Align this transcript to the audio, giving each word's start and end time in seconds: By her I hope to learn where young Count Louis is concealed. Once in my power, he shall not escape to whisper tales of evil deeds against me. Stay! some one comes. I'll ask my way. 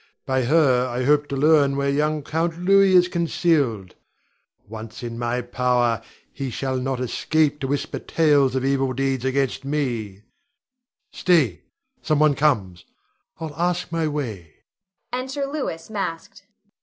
By 0.25 0.45
her 0.45 0.87
I 0.87 1.03
hope 1.03 1.27
to 1.27 1.35
learn 1.35 1.75
where 1.75 1.87
young 1.91 2.23
Count 2.23 2.57
Louis 2.57 2.95
is 2.95 3.07
concealed. 3.07 3.93
Once 4.67 5.03
in 5.03 5.19
my 5.19 5.43
power, 5.43 6.01
he 6.33 6.49
shall 6.49 6.77
not 6.77 6.99
escape 6.99 7.59
to 7.59 7.67
whisper 7.67 7.99
tales 7.99 8.55
of 8.55 8.65
evil 8.65 8.93
deeds 8.93 9.25
against 9.25 9.63
me. 9.63 10.23
Stay! 11.11 11.61
some 12.01 12.17
one 12.17 12.33
comes. 12.33 12.83
I'll 13.39 13.53
ask 13.55 13.91
my 13.91 14.07
way. 14.07 14.63